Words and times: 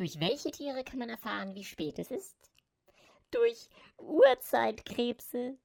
Durch 0.00 0.18
welche 0.18 0.50
Tiere 0.50 0.82
kann 0.82 0.98
man 0.98 1.10
erfahren, 1.10 1.54
wie 1.54 1.62
spät 1.62 1.98
es 1.98 2.10
ist? 2.10 2.34
Durch 3.30 3.68
Uhrzeitkrebse, 3.98 5.58